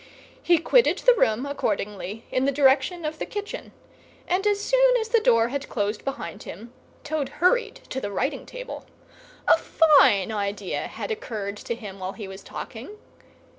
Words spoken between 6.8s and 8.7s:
Toad hurried to the writing